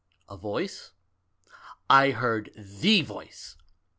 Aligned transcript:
A 0.27 0.35
voice? 0.35 0.93
I 1.87 2.09
heard 2.09 2.49
the 2.57 3.03
voice. 3.03 3.55